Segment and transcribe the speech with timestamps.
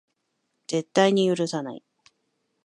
[0.65, 1.83] 絶対に許さない